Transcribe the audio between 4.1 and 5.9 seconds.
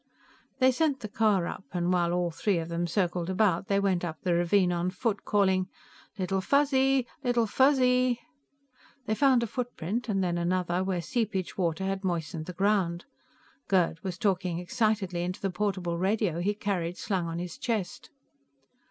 the ravine on foot, calling: